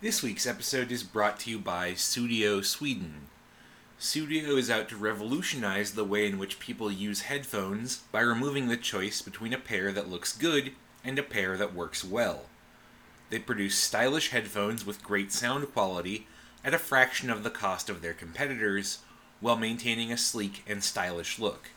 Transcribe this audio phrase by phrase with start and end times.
[0.00, 3.22] This week's episode is brought to you by Sudio Sweden.
[3.98, 8.76] Sudio is out to revolutionize the way in which people use headphones by removing the
[8.76, 10.70] choice between a pair that looks good
[11.02, 12.42] and a pair that works well.
[13.30, 16.28] They produce stylish headphones with great sound quality
[16.64, 18.98] at a fraction of the cost of their competitors
[19.40, 21.70] while maintaining a sleek and stylish look.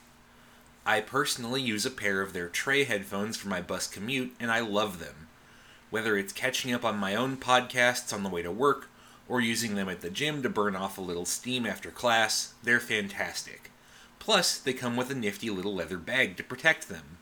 [0.85, 4.59] I personally use a pair of their Tre headphones for my bus commute and I
[4.59, 5.27] love them.
[5.91, 8.89] Whether it's catching up on my own podcasts on the way to work
[9.27, 12.79] or using them at the gym to burn off a little steam after class, they're
[12.79, 13.69] fantastic.
[14.17, 17.17] Plus, they come with a nifty little leather bag to protect them.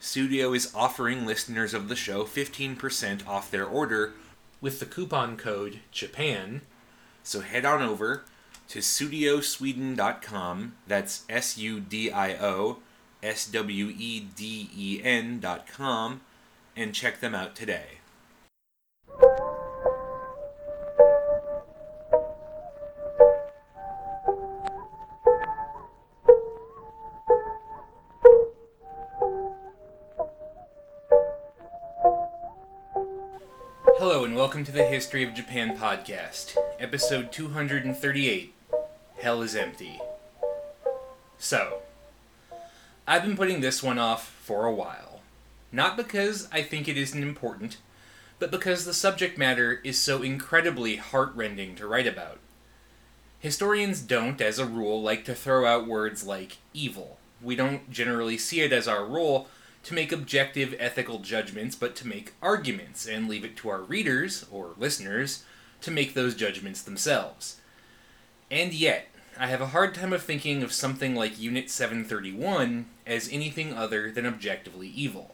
[0.00, 4.14] Sudio is offering listeners of the show 15% off their order
[4.60, 6.62] with the coupon code JAPAN.
[7.22, 8.24] So head on over
[8.68, 10.74] to sudiosweden.com.
[10.88, 12.78] That's S U D I O
[13.22, 16.20] S W E D E N.com
[16.76, 17.98] and check them out today.
[33.96, 38.54] Hello, and welcome to the History of Japan podcast, episode 238
[39.20, 40.00] Hell is Empty.
[41.38, 41.78] So,
[43.06, 45.13] I've been putting this one off for a while.
[45.74, 47.78] Not because I think it isn't important,
[48.38, 52.38] but because the subject matter is so incredibly heartrending to write about.
[53.40, 57.18] Historians don't, as a rule, like to throw out words like evil.
[57.42, 59.48] We don't generally see it as our role
[59.82, 64.46] to make objective ethical judgments, but to make arguments and leave it to our readers,
[64.52, 65.42] or listeners,
[65.80, 67.56] to make those judgments themselves.
[68.48, 73.28] And yet, I have a hard time of thinking of something like Unit 731 as
[73.32, 75.33] anything other than objectively evil.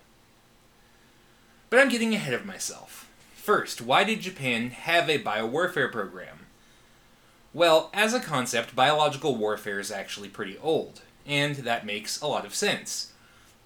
[1.70, 3.08] But I'm getting ahead of myself.
[3.36, 6.46] First, why did Japan have a biowarfare program?
[7.54, 12.44] Well, as a concept, biological warfare is actually pretty old, and that makes a lot
[12.44, 13.12] of sense.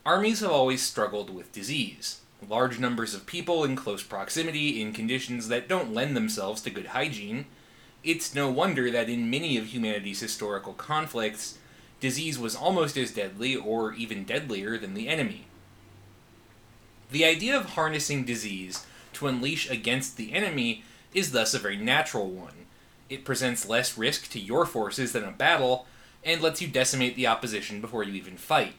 [0.04, 2.20] Armies have always struggled with disease.
[2.47, 6.88] Large numbers of people in close proximity in conditions that don't lend themselves to good
[6.88, 7.47] hygiene.
[8.03, 11.56] It's no wonder that in many of humanity's historical conflicts,
[12.00, 15.47] disease was almost as deadly or even deadlier than the enemy.
[17.14, 20.82] The idea of harnessing disease to unleash against the enemy
[21.14, 22.66] is thus a very natural one.
[23.08, 25.86] It presents less risk to your forces than a battle,
[26.25, 28.72] and lets you decimate the opposition before you even fight.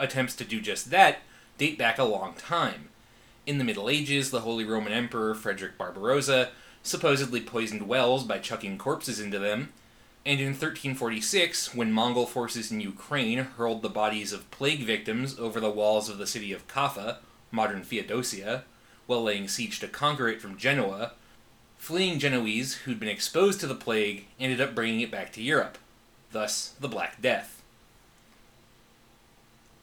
[0.00, 1.18] Attempts to do just that
[1.56, 2.88] date back a long time.
[3.46, 6.50] In the Middle Ages, the Holy Roman Emperor Frederick Barbarossa
[6.82, 9.72] supposedly poisoned wells by chucking corpses into them,
[10.26, 15.60] and in 1346, when Mongol forces in Ukraine hurled the bodies of plague victims over
[15.60, 17.18] the walls of the city of Kaffa,
[17.52, 18.64] modern Theodosia,
[19.06, 21.12] while laying siege to conquer it from Genoa,
[21.78, 25.78] fleeing Genoese who'd been exposed to the plague ended up bringing it back to Europe,
[26.32, 27.62] thus the Black Death.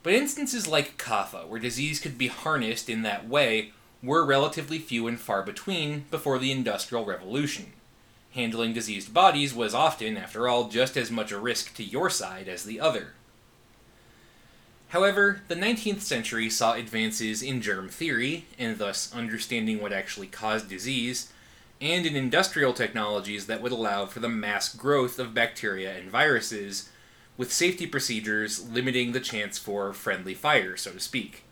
[0.01, 5.07] But instances like Kaffa, where disease could be harnessed in that way, were relatively few
[5.07, 7.73] and far between before the Industrial Revolution.
[8.31, 12.47] Handling diseased bodies was often, after all, just as much a risk to your side
[12.47, 13.13] as the other.
[14.89, 20.67] However, the 19th century saw advances in germ theory, and thus understanding what actually caused
[20.67, 21.31] disease,
[21.79, 26.89] and in industrial technologies that would allow for the mass growth of bacteria and viruses,
[27.37, 31.43] with safety procedures limiting the chance for friendly fire, so to speak.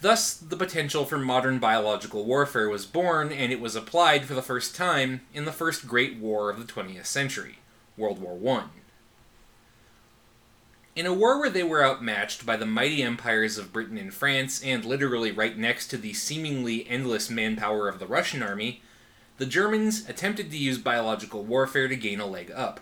[0.00, 4.42] Thus, the potential for modern biological warfare was born, and it was applied for the
[4.42, 7.58] first time in the first Great War of the 20th century,
[7.96, 8.64] World War I.
[10.98, 14.60] In a war where they were outmatched by the mighty empires of Britain and France,
[14.64, 18.82] and literally right next to the seemingly endless manpower of the Russian army,
[19.36, 22.80] the Germans attempted to use biological warfare to gain a leg up.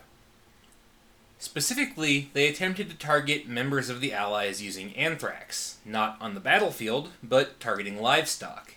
[1.39, 7.11] Specifically, they attempted to target members of the Allies using anthrax, not on the battlefield,
[7.23, 8.77] but targeting livestock.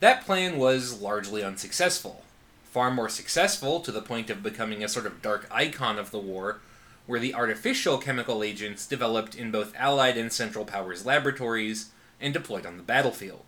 [0.00, 2.24] That plan was largely unsuccessful.
[2.72, 6.18] Far more successful, to the point of becoming a sort of dark icon of the
[6.18, 6.60] war,
[7.08, 11.90] were the artificial chemical agents developed in both Allied and Central Powers laboratories
[12.20, 13.46] and deployed on the battlefield.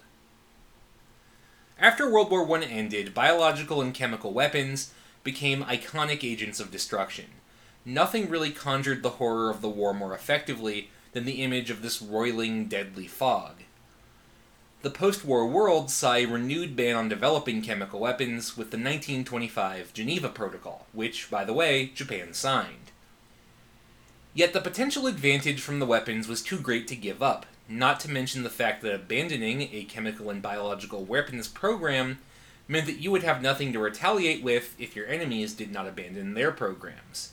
[1.79, 4.93] After World War I ended, biological and chemical weapons
[5.23, 7.27] became iconic agents of destruction
[7.85, 12.01] nothing really conjured the horror of the war more effectively than the image of this
[12.01, 13.63] roiling, deadly fog.
[14.83, 19.93] The post war world saw a renewed ban on developing chemical weapons with the 1925
[19.93, 22.90] Geneva Protocol, which, by the way, Japan signed.
[24.33, 28.11] Yet the potential advantage from the weapons was too great to give up, not to
[28.11, 32.19] mention the fact that abandoning a chemical and biological weapons program
[32.69, 36.35] meant that you would have nothing to retaliate with if your enemies did not abandon
[36.35, 37.33] their programs.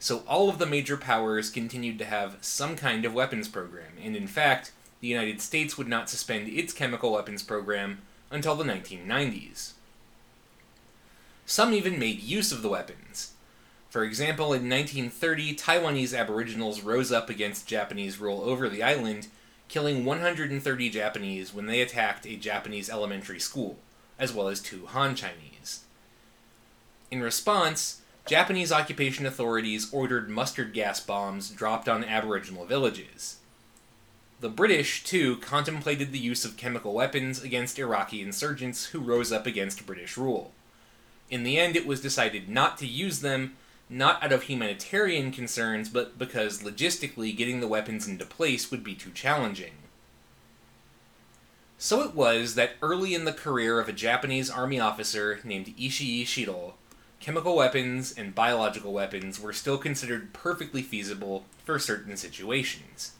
[0.00, 4.16] So all of the major powers continued to have some kind of weapons program, and
[4.16, 9.72] in fact, the United States would not suspend its chemical weapons program until the 1990s.
[11.46, 13.32] Some even made use of the weapons.
[13.90, 19.28] For example, in 1930, Taiwanese aboriginals rose up against Japanese rule over the island,
[19.68, 23.78] killing 130 Japanese when they attacked a Japanese elementary school,
[24.18, 25.84] as well as two Han Chinese.
[27.10, 33.38] In response, Japanese occupation authorities ordered mustard gas bombs dropped on Aboriginal villages.
[34.40, 39.46] The British, too, contemplated the use of chemical weapons against Iraqi insurgents who rose up
[39.46, 40.52] against British rule.
[41.30, 43.56] In the end, it was decided not to use them,
[43.90, 48.94] not out of humanitarian concerns, but because logistically getting the weapons into place would be
[48.94, 49.72] too challenging.
[51.78, 56.26] So it was that early in the career of a Japanese army officer named Ishii
[56.26, 56.74] Shiro,
[57.20, 63.12] chemical weapons and biological weapons were still considered perfectly feasible for certain situations.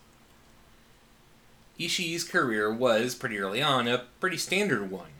[1.78, 5.10] Ishii's career was, pretty early on, a pretty standard one.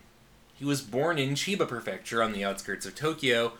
[0.55, 3.53] He was born in Chiba Prefecture on the outskirts of Tokyo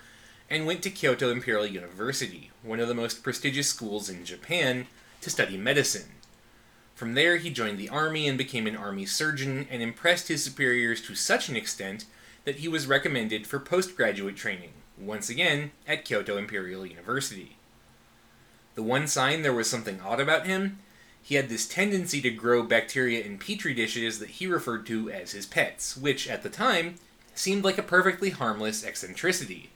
[0.51, 4.87] and went to Kyoto Imperial University, one of the most prestigious schools in Japan,
[5.21, 6.11] to study medicine.
[6.95, 11.01] From there, he joined the army and became an army surgeon and impressed his superiors
[11.03, 12.07] to such an extent
[12.45, 17.57] that he was recommended for postgraduate training, once again at Kyoto Imperial University.
[18.75, 20.79] The one sign there was something odd about him
[21.29, 25.33] he had this tendency to grow bacteria in petri dishes that he referred to as
[25.33, 26.95] his pets, which, at the time,
[27.35, 29.69] seemed like a perfectly harmless eccentricity.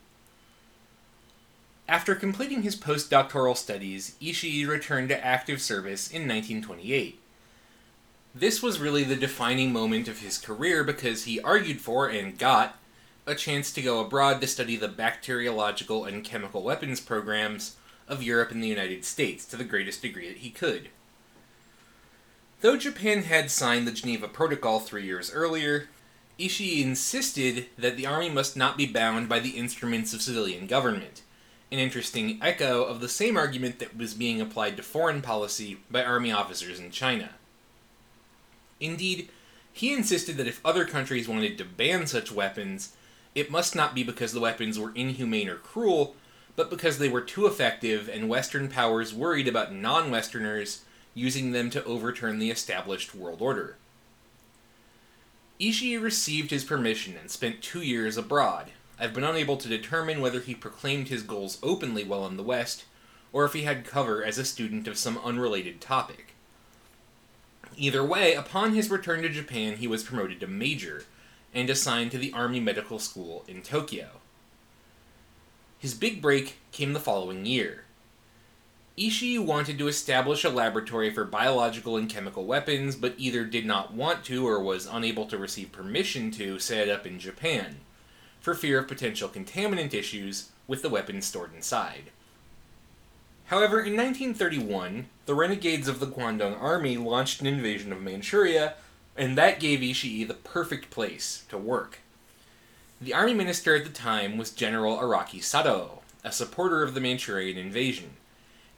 [1.88, 7.18] After completing his postdoctoral studies, Ishii returned to active service in 1928.
[8.34, 12.78] This was really the defining moment of his career because he argued for and got
[13.26, 17.76] a chance to go abroad to study the bacteriological and chemical weapons programs
[18.08, 20.88] of Europe and the United States to the greatest degree that he could.
[22.62, 25.88] Though Japan had signed the Geneva Protocol three years earlier,
[26.38, 31.22] Ishii insisted that the army must not be bound by the instruments of civilian government,
[31.72, 36.04] an interesting echo of the same argument that was being applied to foreign policy by
[36.04, 37.30] army officers in China.
[38.78, 39.30] Indeed,
[39.72, 42.94] he insisted that if other countries wanted to ban such weapons,
[43.34, 46.14] it must not be because the weapons were inhumane or cruel,
[46.56, 50.84] but because they were too effective and Western powers worried about non Westerners
[51.14, 53.76] using them to overturn the established world order.
[55.58, 58.72] Ishii received his permission and spent two years abroad.
[59.02, 62.84] I've been unable to determine whether he proclaimed his goals openly while in the West,
[63.32, 66.34] or if he had cover as a student of some unrelated topic.
[67.76, 71.02] Either way, upon his return to Japan, he was promoted to major
[71.52, 74.20] and assigned to the Army Medical School in Tokyo.
[75.80, 77.82] His big break came the following year.
[78.96, 83.92] Ishii wanted to establish a laboratory for biological and chemical weapons, but either did not
[83.92, 87.78] want to or was unable to receive permission to set it up in Japan,
[88.42, 92.10] for fear of potential contaminant issues with the weapons stored inside.
[93.46, 98.74] However, in 1931, the renegades of the Guandong Army launched an invasion of Manchuria,
[99.16, 102.00] and that gave Ishii the perfect place to work.
[103.00, 107.56] The army minister at the time was General Araki Sadao, a supporter of the Manchurian
[107.56, 108.16] invasion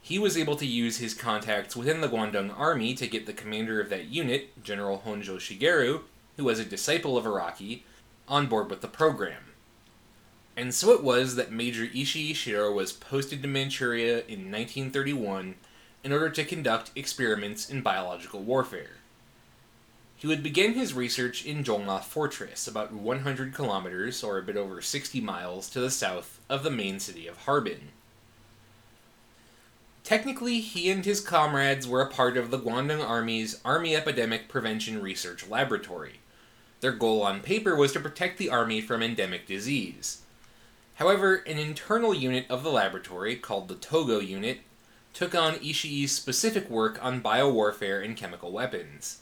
[0.05, 3.81] he was able to use his contacts within the Guandong army to get the commander
[3.81, 6.01] of that unit, General Honjo Shigeru,
[6.37, 7.81] who was a disciple of Araki,
[8.27, 9.54] on board with the program.
[10.57, 15.55] And so it was that Major Ishii Shiro was posted to Manchuria in 1931
[16.03, 18.91] in order to conduct experiments in biological warfare.
[20.15, 24.81] He would begin his research in Zhongma Fortress, about 100 kilometers, or a bit over
[24.81, 27.89] 60 miles, to the south of the main city of Harbin.
[30.05, 35.01] Technically, he and his comrades were a part of the Guandong Army's Army Epidemic Prevention
[35.01, 36.19] Research Laboratory.
[36.79, 40.21] Their goal on paper was to protect the Army from endemic disease.
[40.95, 44.61] However, an internal unit of the laboratory, called the Togo Unit,
[45.13, 49.19] took on Ishii's specific work on biowarfare and chemical weapons.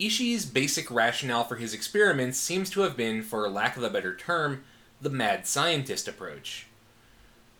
[0.00, 4.14] Ishii's basic rationale for his experiments seems to have been, for lack of a better
[4.14, 4.64] term,
[5.00, 6.66] the mad scientist approach.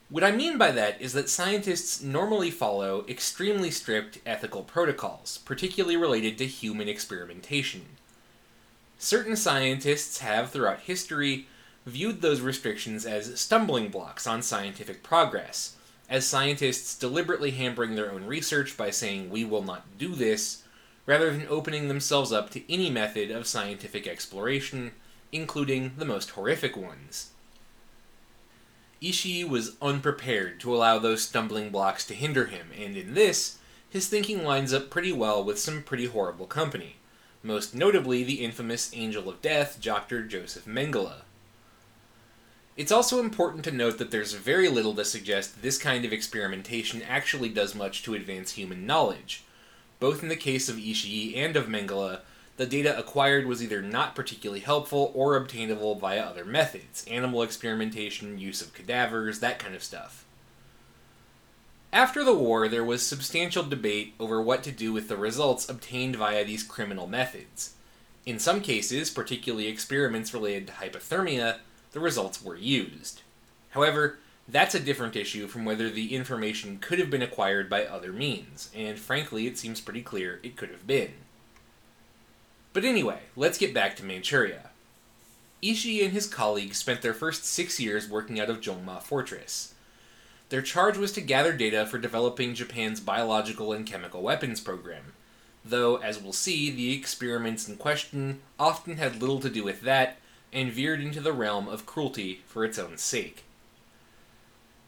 [0.09, 5.97] What I mean by that is that scientists normally follow extremely strict ethical protocols, particularly
[5.97, 7.83] related to human experimentation.
[8.99, 11.47] Certain scientists have, throughout history,
[11.88, 15.76] viewed those restrictions as stumbling blocks on scientific progress,
[16.09, 20.62] as scientists deliberately hampering their own research by saying, we will not do this,
[21.07, 24.92] rather than opening themselves up to any method of scientific exploration,
[25.33, 27.30] including the most horrific ones.
[29.00, 34.09] Ishii was unprepared to allow those stumbling blocks to hinder him, and in this, his
[34.09, 36.97] thinking lines up pretty well with some pretty horrible company,
[37.42, 40.25] most notably the infamous Angel of Death, Dr.
[40.25, 41.23] Joseph Mengele.
[42.78, 47.02] It's also important to note that there's very little to suggest this kind of experimentation
[47.02, 49.42] actually does much to advance human knowledge.
[49.99, 52.20] Both in the case of Ishii and of Mengele,
[52.56, 58.38] the data acquired was either not particularly helpful or obtainable via other methods animal experimentation,
[58.38, 60.25] use of cadavers, that kind of stuff.
[61.92, 66.14] After the war, there was substantial debate over what to do with the results obtained
[66.14, 67.75] via these criminal methods.
[68.25, 71.58] In some cases, particularly experiments related to hypothermia,
[71.92, 73.23] the results were used.
[73.71, 78.12] However, that's a different issue from whether the information could have been acquired by other
[78.12, 81.12] means, and frankly, it seems pretty clear it could have been.
[82.73, 84.71] But anyway, let's get back to Manchuria.
[85.62, 89.75] Ishii and his colleagues spent their first six years working out of Zhongma Fortress.
[90.49, 95.12] Their charge was to gather data for developing Japan's biological and chemical weapons program,
[95.64, 100.16] though, as we'll see, the experiments in question often had little to do with that
[100.52, 103.45] and veered into the realm of cruelty for its own sake.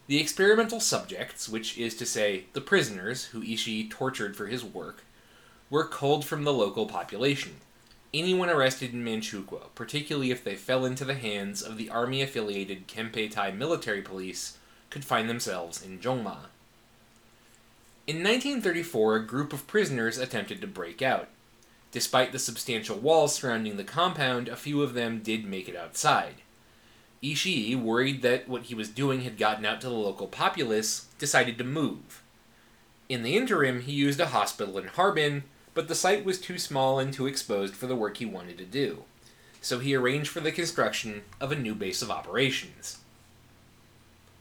[0.07, 5.05] The experimental subjects, which is to say, the prisoners who Ishii tortured for his work,
[5.71, 7.57] were culled from the local population.
[8.13, 12.89] Anyone arrested in Manchukuo, particularly if they fell into the hands of the army affiliated
[12.89, 14.59] Kempeitai military police,
[14.91, 16.49] could find themselves in Zhongma.
[18.09, 21.29] In 1934, a group of prisoners attempted to break out.
[21.93, 26.37] Despite the substantial walls surrounding the compound, a few of them did make it outside.
[27.23, 31.59] Ishii, worried that what he was doing had gotten out to the local populace, decided
[31.59, 32.23] to move.
[33.09, 35.43] In the interim, he used a hospital in Harbin,
[35.75, 38.65] but the site was too small and too exposed for the work he wanted to
[38.65, 39.05] do.
[39.61, 42.99] So he arranged for the construction of a new base of operations.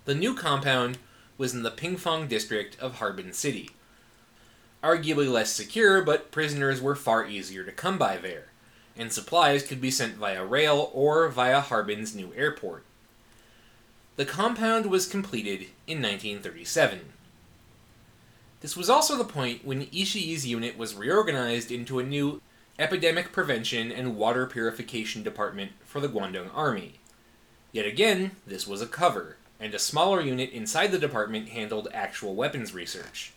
[0.06, 1.00] The new compound
[1.38, 3.72] was in the Pingfang district of Harbin City,
[4.84, 8.46] arguably less secure, but prisoners were far easier to come by there,
[8.98, 12.84] and supplies could be sent via rail or via Harbin's new airport.
[14.16, 17.00] The compound was completed in 1937.
[18.62, 22.42] This was also the point when Ishii's unit was reorganized into a new
[22.78, 27.00] Epidemic Prevention and Water Purification Department for the Guandong Army.
[27.72, 32.36] Yet again, this was a cover, and a smaller unit inside the department handled actual
[32.36, 33.32] weapons research.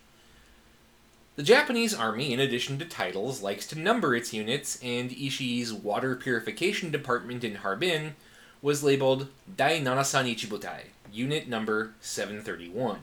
[1.34, 6.14] The Japanese army, in addition to titles, likes to number its units, and Ishii's water
[6.14, 8.16] purification department in Harbin
[8.60, 12.98] was labeled Dai Nanasan Ichibutai, unit number 731.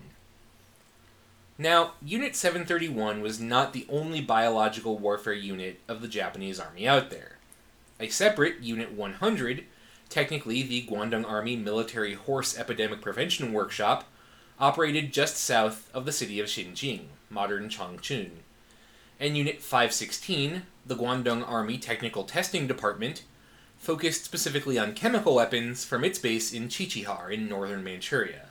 [1.58, 7.10] Now, Unit 731 was not the only biological warfare unit of the Japanese army out
[7.10, 7.38] there.
[8.00, 9.66] A separate Unit 100,
[10.08, 14.08] technically the Guandong Army Military Horse Epidemic Prevention Workshop,
[14.60, 18.32] operated just south of the city of Xinjing modern Changchun.
[19.20, 23.24] And Unit 516, the Guandong Army Technical Testing Department,
[23.78, 28.48] focused specifically on chemical weapons from its base in Qiqihar in northern Manchuria.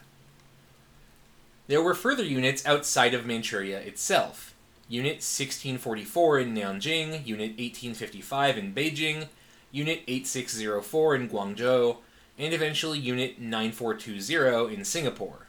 [1.67, 4.55] There were further units outside of Manchuria itself.
[4.87, 9.27] Unit 1644 in Nanjing, Unit 1855 in Beijing,
[9.71, 11.97] Unit 8604 in Guangzhou,
[12.39, 15.48] and eventually Unit 9420 in Singapore.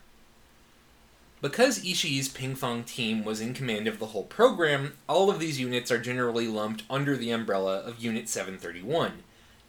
[1.40, 5.90] Because Ishii's Pingfang team was in command of the whole program, all of these units
[5.90, 9.23] are generally lumped under the umbrella of Unit 731,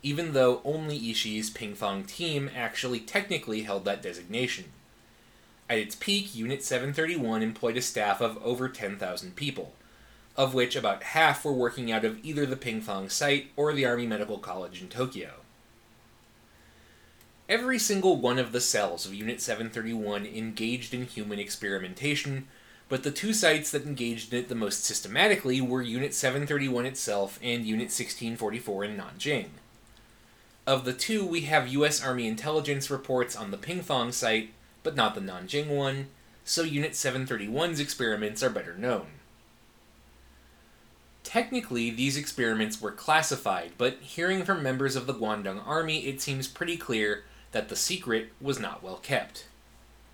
[0.03, 4.65] even though only Ishii's Pingfang team actually technically held that designation.
[5.69, 9.71] At its peak, Unit 731 employed a staff of over 10,000 people,
[10.35, 14.05] of which about half were working out of either the Pingfang site or the Army
[14.05, 15.40] Medical College in Tokyo.
[17.51, 22.47] Every single one of the cells of Unit 731 engaged in human experimentation,
[22.87, 27.37] but the two sites that engaged in it the most systematically were Unit 731 itself
[27.43, 29.47] and Unit 1644 in Nanjing.
[30.65, 35.13] Of the two, we have US Army intelligence reports on the Pingfang site, but not
[35.13, 36.07] the Nanjing one,
[36.45, 39.07] so Unit 731's experiments are better known.
[41.23, 46.47] Technically, these experiments were classified, but hearing from members of the Guandong Army, it seems
[46.47, 49.47] pretty clear that the secret was not well kept.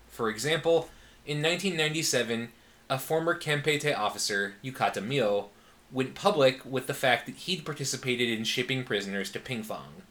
[0.08, 0.88] For example,
[1.26, 2.48] in 1997,
[2.90, 5.50] a former Kempeitai officer, Yutaka Mio,
[5.90, 10.02] went public with the fact that he'd participated in shipping prisoners to Pingfang.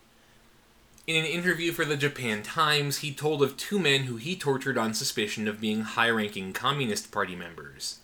[1.06, 4.78] In an interview for the Japan Times, he told of two men who he tortured
[4.78, 8.00] on suspicion of being high ranking Communist Party members.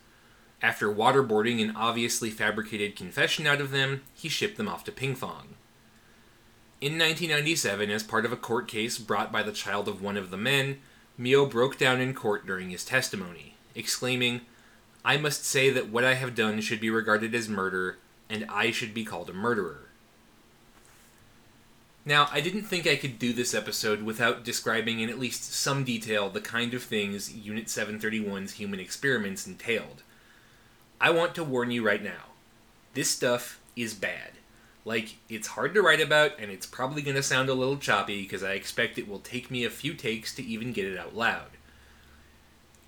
[0.61, 5.55] After waterboarding an obviously fabricated confession out of them, he shipped them off to Pingfang.
[6.83, 10.31] In 1997, as part of a court case brought by the child of one of
[10.31, 10.79] the men,
[11.17, 14.41] Mio broke down in court during his testimony, exclaiming,
[15.05, 17.99] I must say that what I have done should be regarded as murder,
[18.29, 19.91] and I should be called a murderer.
[22.03, 25.85] Now, I didn't think I could do this episode without describing in at least some
[25.85, 30.03] detail the kind of things Unit 731's human experiments entailed.
[30.99, 32.33] I want to warn you right now
[32.93, 34.31] this stuff is bad.
[34.85, 38.21] Like, it's hard to write about, and it's probably going to sound a little choppy
[38.23, 41.15] because I expect it will take me a few takes to even get it out
[41.15, 41.51] loud.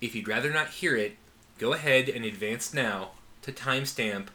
[0.00, 1.16] If you'd rather not hear it,
[1.58, 3.12] go ahead and advance now
[3.42, 4.28] to timestamp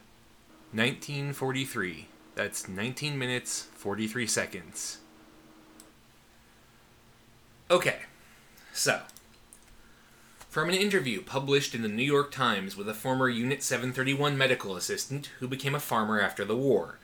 [0.73, 2.07] 1943.
[2.33, 4.97] That's 19 minutes, 43 seconds.
[7.69, 7.99] Okay,
[8.73, 9.01] so.
[10.49, 14.75] From an interview published in the New York Times with a former Unit 731 medical
[14.75, 16.97] assistant who became a farmer after the war,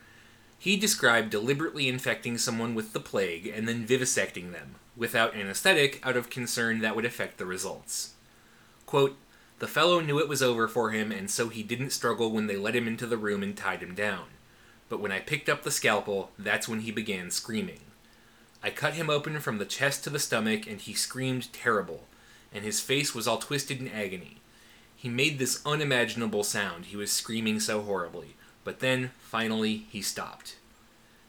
[0.59, 6.17] he described deliberately infecting someone with the plague and then vivisecting them, without anesthetic, out
[6.17, 8.13] of concern that would affect the results.
[8.85, 9.17] Quote,
[9.59, 12.55] the fellow knew it was over for him, and so he didn't struggle when they
[12.55, 14.25] let him into the room and tied him down
[14.89, 17.79] but when I picked up the scalpel, that's when he began screaming.
[18.63, 22.05] I cut him open from the chest to the stomach, and he screamed terrible,
[22.53, 24.37] and his face was all twisted in agony.
[24.95, 28.35] He made this unimaginable sound, he was screaming so horribly,
[28.67, 30.57] but then, finally, he stopped.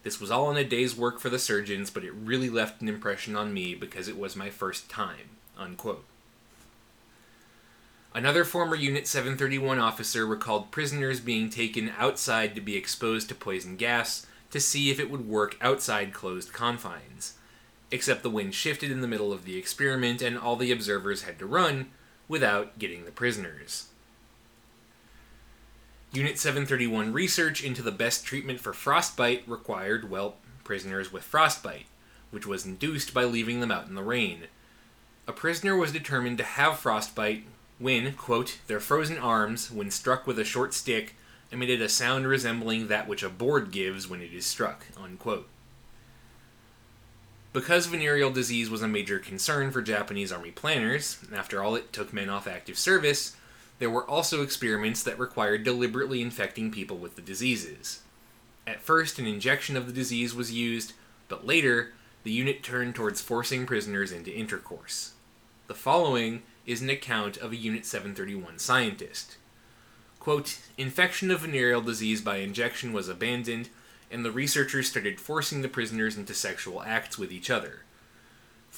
[0.02, 2.88] This was all in a day's work for the surgeons, but it really left an
[2.88, 5.36] impression on me because it was my first time.
[5.56, 6.04] Unquote.
[8.12, 13.76] Another former Unit 731 officer recalled prisoners being taken outside to be exposed to poison
[13.76, 17.34] gas to see if it would work outside closed confines.
[17.92, 21.38] Except the wind shifted in the middle of the experiment and all the observers had
[21.38, 21.90] to run
[22.26, 23.87] without getting the prisoners.
[26.12, 31.86] Unit 731 research into the best treatment for frostbite required, well, prisoners with frostbite,
[32.30, 34.44] which was induced by leaving them out in the rain.
[35.26, 37.44] A prisoner was determined to have frostbite
[37.78, 41.14] when, quote, their frozen arms, when struck with a short stick,
[41.52, 45.48] emitted a sound resembling that which a board gives when it is struck, unquote.
[47.52, 52.12] Because venereal disease was a major concern for Japanese army planners, after all, it took
[52.12, 53.36] men off active service,
[53.78, 58.00] there were also experiments that required deliberately infecting people with the diseases.
[58.66, 60.92] At first, an injection of the disease was used,
[61.28, 61.92] but later,
[62.24, 65.12] the unit turned towards forcing prisoners into intercourse.
[65.68, 69.36] The following is an account of a Unit 731 scientist.
[70.18, 73.70] Quote, infection of venereal disease by injection was abandoned,
[74.10, 77.84] and the researchers started forcing the prisoners into sexual acts with each other.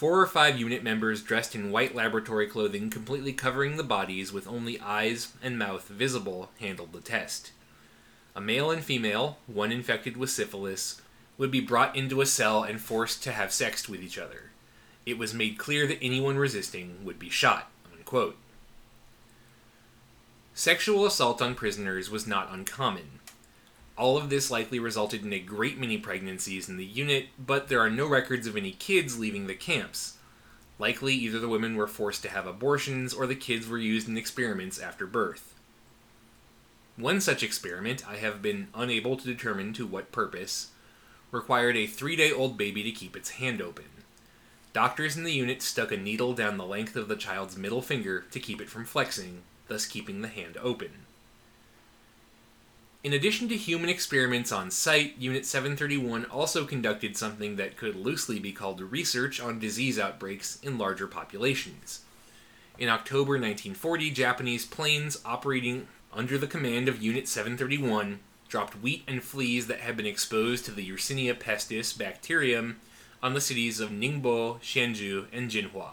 [0.00, 4.48] Four or five unit members dressed in white laboratory clothing completely covering the bodies with
[4.48, 7.52] only eyes and mouth visible handled the test.
[8.34, 11.02] A male and female, one infected with syphilis,
[11.36, 14.52] would be brought into a cell and forced to have sex with each other.
[15.04, 17.70] It was made clear that anyone resisting would be shot.
[18.06, 18.38] Quote,
[20.54, 23.19] Sexual assault on prisoners was not uncommon.
[24.00, 27.80] All of this likely resulted in a great many pregnancies in the unit, but there
[27.80, 30.16] are no records of any kids leaving the camps.
[30.78, 34.16] Likely, either the women were forced to have abortions or the kids were used in
[34.16, 35.54] experiments after birth.
[36.96, 40.68] One such experiment, I have been unable to determine to what purpose,
[41.30, 43.84] required a three day old baby to keep its hand open.
[44.72, 48.24] Doctors in the unit stuck a needle down the length of the child's middle finger
[48.30, 51.04] to keep it from flexing, thus keeping the hand open.
[53.02, 58.38] In addition to human experiments on site, Unit 731 also conducted something that could loosely
[58.38, 62.00] be called research on disease outbreaks in larger populations.
[62.78, 69.22] In October 1940, Japanese planes operating under the command of Unit 731 dropped wheat and
[69.22, 72.80] fleas that had been exposed to the Yersinia pestis bacterium
[73.22, 75.92] on the cities of Ningbo, Hsinchu, and Jinhua.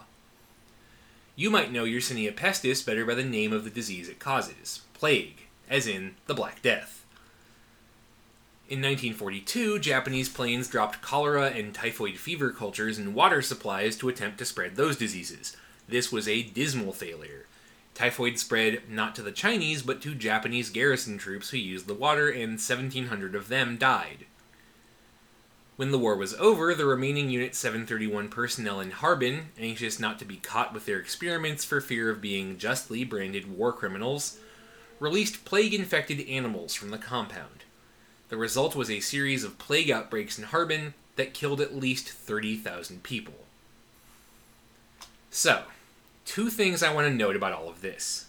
[1.37, 5.47] You might know Yersinia pestis better by the name of the disease it causes plague,
[5.69, 6.96] as in the Black Death.
[8.69, 14.39] In 1942, Japanese planes dropped cholera and typhoid fever cultures in water supplies to attempt
[14.39, 15.55] to spread those diseases.
[15.87, 17.45] This was a dismal failure.
[17.93, 22.29] Typhoid spread not to the Chinese, but to Japanese garrison troops who used the water,
[22.29, 24.25] and 1,700 of them died.
[25.77, 30.25] When the war was over, the remaining Unit 731 personnel in Harbin, anxious not to
[30.25, 34.39] be caught with their experiments for fear of being justly branded war criminals,
[34.99, 37.63] released plague infected animals from the compound.
[38.29, 43.03] The result was a series of plague outbreaks in Harbin, that killed at least 30,000
[43.03, 43.33] people.
[45.29, 45.63] So,
[46.25, 48.27] two things I want to note about all of this.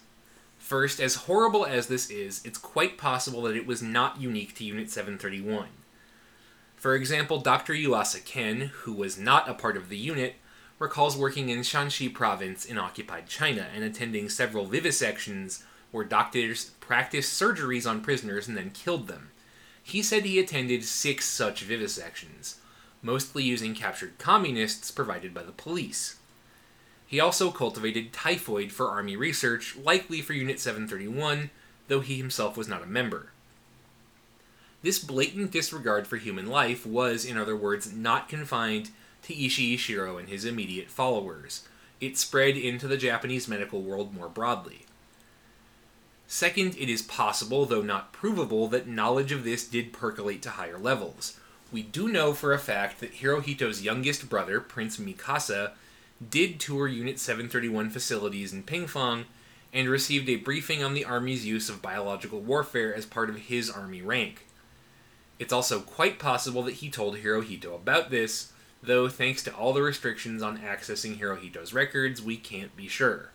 [0.59, 4.65] First, as horrible as this is, it's quite possible that it was not unique to
[4.65, 5.69] Unit 731.
[6.77, 7.73] For example, Dr.
[7.73, 10.37] Yuasa Ken, who was not a part of the unit,
[10.79, 17.41] recalls working in Shanxi province in occupied China and attending several vivisections where doctors practiced
[17.41, 19.31] surgeries on prisoners and then killed them.
[19.89, 22.57] He said he attended six such vivisections,
[23.01, 26.17] mostly using captured communists provided by the police.
[27.07, 31.49] He also cultivated typhoid for Army research, likely for Unit 731,
[31.89, 33.33] though he himself was not a member.
[34.83, 38.91] This blatant disregard for human life was, in other words, not confined
[39.23, 41.67] to Ishii Shiro and his immediate followers.
[41.99, 44.85] It spread into the Japanese medical world more broadly.
[46.31, 50.77] Second, it is possible, though not provable, that knowledge of this did percolate to higher
[50.77, 51.41] levels.
[51.73, 55.73] We do know for a fact that Hirohito's youngest brother, Prince Mikasa,
[56.29, 59.25] did tour Unit 731 facilities in Pingfang
[59.73, 63.71] and received a briefing on the Army's use of biological warfare as part of his
[63.71, 64.47] Army rank.
[65.39, 69.83] It's also quite possible that he told Hirohito about this, though thanks to all the
[69.83, 73.31] restrictions on accessing Hirohito's records, we can't be sure.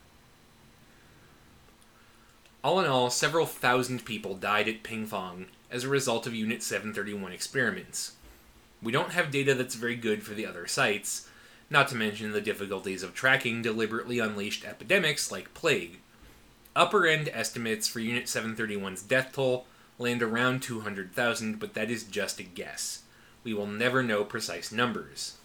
[2.64, 7.34] All in all, several thousand people died at Pingfang as a result of Unit 731
[7.34, 8.14] experiments.
[8.82, 11.30] We don't have data that's very good for the other sites,
[11.70, 16.00] not to mention the difficulties of tracking deliberately unleashed epidemics like plague.
[16.76, 19.66] Upper end estimates for Unit 731's death toll
[20.00, 23.04] land around 200,000, but that is just a guess.
[23.44, 25.38] We will never know precise numbers.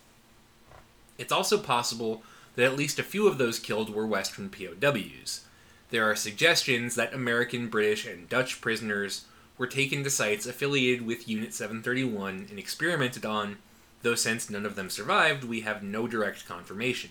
[1.19, 2.23] It's also possible
[2.55, 5.43] that at least a few of those killed were Western POWs.
[5.91, 9.25] There are suggestions that American, British, and Dutch prisoners
[9.57, 13.57] were taken to sites affiliated with Unit 731 and experimented on,
[14.03, 17.11] though since none of them survived, we have no direct confirmation.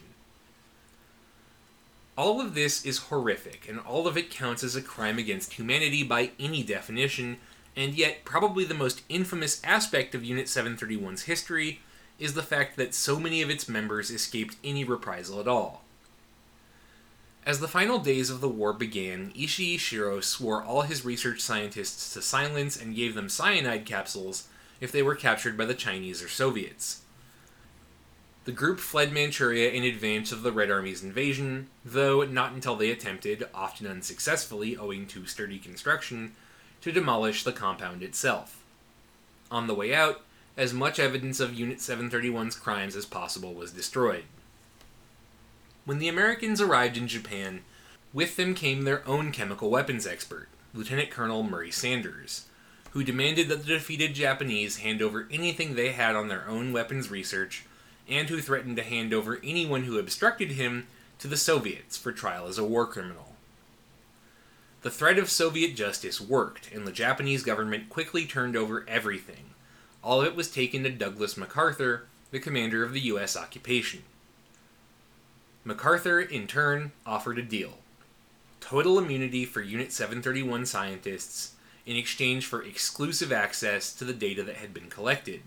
[2.18, 6.04] All of this is horrific, and all of it counts as a crime against humanity
[6.04, 7.38] by any definition,
[7.76, 11.82] and yet, probably the most infamous aspect of Unit 731's history
[12.18, 15.84] is the fact that so many of its members escaped any reprisal at all.
[17.48, 22.14] As the final days of the war began, Ishii Shiro swore all his research scientists
[22.14, 24.50] to silence and gave them cyanide capsules
[24.82, 27.04] if they were captured by the Chinese or Soviets.
[28.44, 32.92] The group fled Manchuria in advance of the Red Army's invasion, though not until they
[32.92, 36.36] attempted, often unsuccessfully owing to sturdy construction,
[36.82, 38.62] to demolish the compound itself.
[39.50, 40.20] On the way out,
[40.58, 44.26] as much evidence of Unit 731's crimes as possible was destroyed.
[45.88, 47.62] When the Americans arrived in Japan,
[48.12, 52.44] with them came their own chemical weapons expert, Lieutenant Colonel Murray Sanders,
[52.92, 57.10] who demanded that the defeated Japanese hand over anything they had on their own weapons
[57.10, 57.64] research
[58.06, 60.88] and who threatened to hand over anyone who obstructed him
[61.20, 63.36] to the Soviets for trial as a war criminal.
[64.82, 69.52] The threat of Soviet justice worked, and the Japanese government quickly turned over everything.
[70.04, 73.38] All of it was taken to Douglas MacArthur, the commander of the U.S.
[73.38, 74.04] occupation.
[75.68, 77.80] MacArthur, in turn, offered a deal
[78.62, 84.56] total immunity for Unit 731 scientists in exchange for exclusive access to the data that
[84.56, 85.42] had been collected.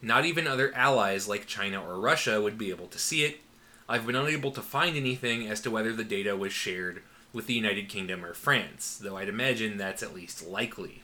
[0.00, 3.40] Not even other allies like China or Russia would be able to see it.
[3.86, 7.02] I've been unable to find anything as to whether the data was shared
[7.34, 11.02] with the United Kingdom or France, though I'd imagine that's at least likely.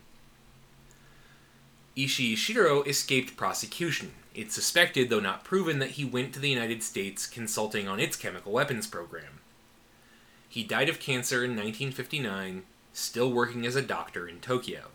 [1.98, 4.12] Ishii Shiro escaped prosecution.
[4.34, 8.16] It's suspected, though not proven, that he went to the United States consulting on its
[8.16, 9.40] chemical weapons program.
[10.48, 14.88] He died of cancer in 1959, still working as a doctor in Tokyo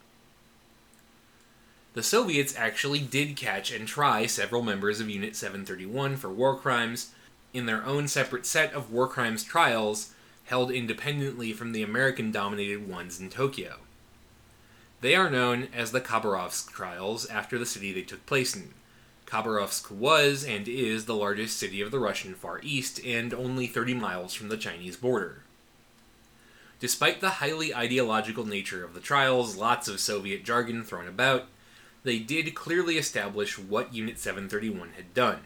[1.97, 7.11] the Soviets actually did catch and try several members of Unit 731 for war crimes
[7.55, 12.87] in their own separate set of war crimes trials held independently from the American dominated
[12.87, 13.77] ones in Tokyo.
[15.01, 18.75] They are known as the Khabarovsk trials after the city they took place in.
[19.27, 23.93] Khabarovsk was and is the largest city of the Russian Far East and only 30
[23.93, 25.43] miles from the Chinese border.
[26.79, 31.47] Despite the highly ideological nature of the trials, lots of Soviet jargon thrown about,
[32.03, 35.41] they did clearly establish what Unit 731 had done.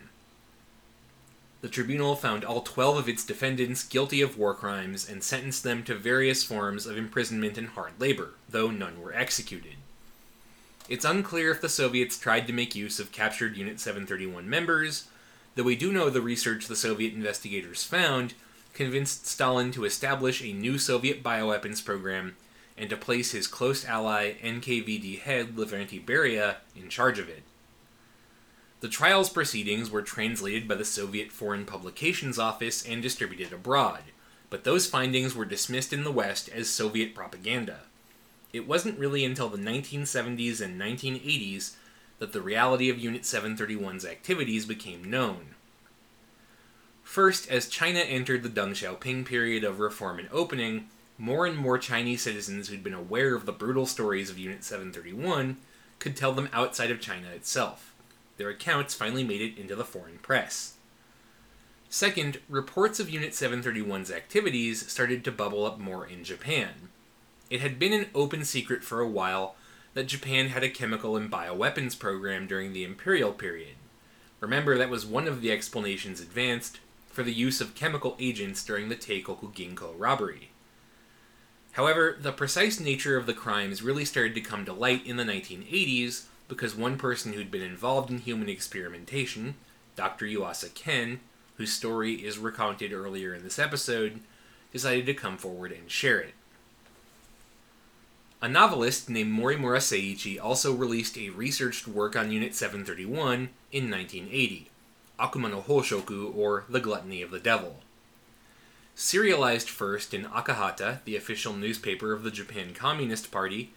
[1.62, 5.84] The tribunal found all 12 of its defendants guilty of war crimes and sentenced them
[5.84, 9.76] to various forms of imprisonment and hard labor, though none were executed.
[10.92, 15.08] It's unclear if the Soviets tried to make use of captured Unit 731 members,
[15.56, 18.34] though we do know the research the Soviet investigators found
[18.74, 22.36] convinced Stalin to establish a new Soviet bioweapons program
[22.78, 27.44] and to place his close ally NKVD head Lavrenti Beria in charge of it.
[28.82, 34.02] The trial's proceedings were translated by the Soviet Foreign Publications Office and distributed abroad,
[34.50, 37.80] but those findings were dismissed in the West as Soviet propaganda.
[38.54, 41.76] It wasn't really until the 1970s and 1980s
[42.20, 45.56] that the reality of Unit 731's activities became known.
[47.04, 50.88] First, as China entered the Deng Xiaoping period of reform and opening,
[51.18, 55.58] more and more Chinese citizens who'd been aware of the brutal stories of Unit 731
[56.00, 57.94] could tell them outside of China itself.
[58.38, 60.76] Their accounts finally made it into the foreign press.
[61.90, 66.91] Second, reports of Unit 731's activities started to bubble up more in Japan.
[67.52, 69.56] It had been an open secret for a while
[69.94, 73.76] that Japan had a chemical and bioweapons program during the imperial period.
[74.40, 78.88] Remember, that was one of the explanations advanced for the use of chemical agents during
[78.88, 80.52] the Teikoku Ginko robbery.
[81.74, 85.26] However, the precise nature of the crimes really started to come to light in the
[85.26, 89.56] 1980s because one person who'd been involved in human experimentation,
[89.98, 90.26] Dr.
[90.26, 91.20] Yuasa Ken,
[91.58, 94.22] whose story is recounted earlier in this episode,
[94.72, 96.34] decided to come forward and share it.
[98.44, 104.68] A novelist named Morimura Seiichi also released a researched work on Unit 731 in 1980,
[105.20, 107.82] Akuma no Hoshoku, or The Gluttony of the Devil.
[108.96, 113.74] Serialized first in Akahata, the official newspaper of the Japan Communist Party,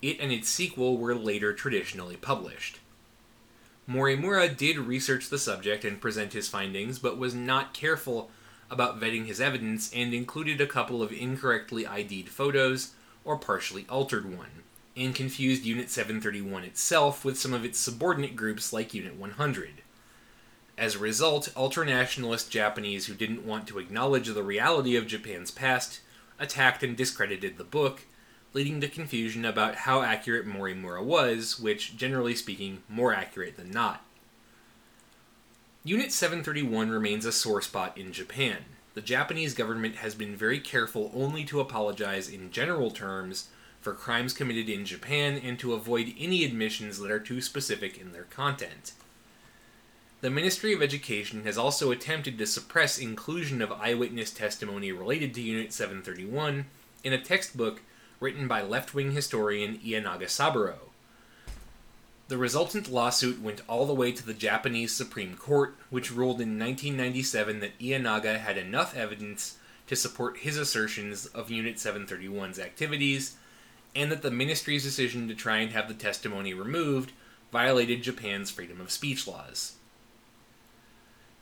[0.00, 2.78] it and its sequel were later traditionally published.
[3.86, 8.30] Morimura did research the subject and present his findings, but was not careful
[8.70, 12.92] about vetting his evidence and included a couple of incorrectly ID'd photos
[13.26, 14.62] or partially altered one,
[14.96, 19.82] and confused Unit 731 itself with some of its subordinate groups like Unit 100.
[20.78, 26.00] As a result, ultranationalist Japanese who didn't want to acknowledge the reality of Japan's past
[26.38, 28.02] attacked and discredited the book,
[28.52, 34.04] leading to confusion about how accurate Morimura was, which, generally speaking, more accurate than not.
[35.82, 38.64] Unit 731 remains a sore spot in Japan.
[38.96, 44.32] The Japanese government has been very careful only to apologize in general terms for crimes
[44.32, 48.94] committed in Japan and to avoid any admissions that are too specific in their content.
[50.22, 55.42] The Ministry of Education has also attempted to suppress inclusion of eyewitness testimony related to
[55.42, 56.64] Unit 731
[57.04, 57.82] in a textbook
[58.18, 60.78] written by left wing historian Ienaga Saburo.
[62.28, 66.58] The resultant lawsuit went all the way to the Japanese Supreme Court, which ruled in
[66.58, 73.36] 1997 that Ienaga had enough evidence to support his assertions of Unit 731's activities,
[73.94, 77.12] and that the ministry's decision to try and have the testimony removed
[77.52, 79.76] violated Japan's freedom of speech laws.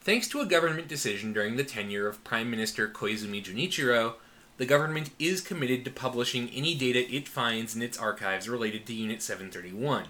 [0.01, 4.13] Thanks to a government decision during the tenure of Prime Minister Koizumi Junichiro,
[4.57, 8.93] the government is committed to publishing any data it finds in its archives related to
[8.93, 10.05] Unit 731.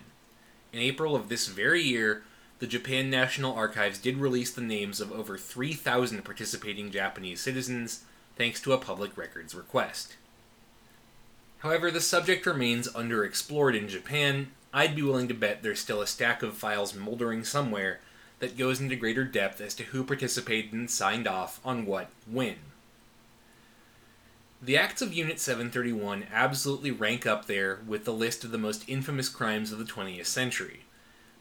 [0.75, 2.23] In April of this very year,
[2.59, 8.03] the Japan National Archives did release the names of over 3,000 participating Japanese citizens,
[8.35, 10.17] thanks to a public records request.
[11.59, 14.51] However, the subject remains underexplored in Japan.
[14.73, 18.01] I'd be willing to bet there's still a stack of files moldering somewhere
[18.39, 22.57] that goes into greater depth as to who participated and signed off on what when.
[24.61, 28.85] The acts of Unit 731 absolutely rank up there with the list of the most
[28.87, 30.85] infamous crimes of the 20th century.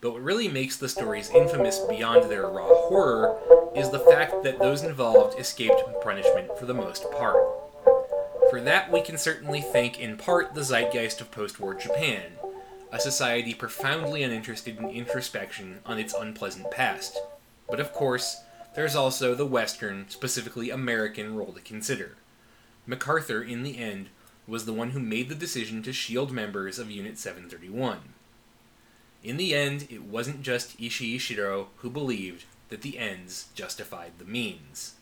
[0.01, 3.39] But what really makes the stories infamous beyond their raw horror
[3.75, 7.37] is the fact that those involved escaped punishment for the most part.
[8.51, 12.33] For that, we can certainly thank in part the zeitgeist of post war Japan,
[12.93, 17.19] a society profoundly uninterested in introspection on its unpleasant past.
[17.71, 18.43] But of course,
[18.75, 22.17] there's also the Western, specifically American, role to consider.
[22.87, 24.09] MacArthur, in the end,
[24.47, 27.99] was the one who made the decision to shield members of Unit 731.
[29.23, 34.27] In the end, it wasn't just Ishii Shiro who believed that the ends justified the
[34.27, 34.97] means.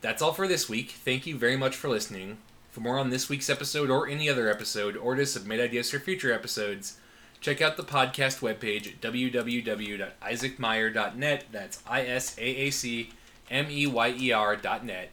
[0.00, 0.92] That's all for this week.
[0.92, 2.38] Thank you very much for listening.
[2.70, 5.98] For more on this week's episode or any other episode, or to submit ideas for
[5.98, 6.96] future episodes,
[7.40, 11.44] check out the podcast webpage at www.isaacmeyer.net.
[11.50, 13.10] That's I S A A C
[13.50, 15.10] M E Y E R.net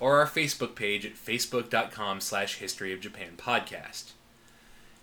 [0.00, 4.12] or our Facebook page at facebook.com slash history of Japan podcast.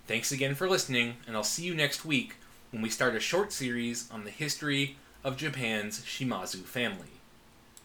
[0.08, 2.36] Thanks again for listening, and I'll see you next week
[2.72, 7.17] when we start a short series on the history of Japan's Shimazu family.